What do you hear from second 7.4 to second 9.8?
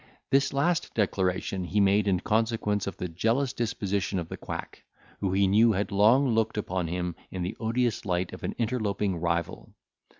the odious light of an interloping rival.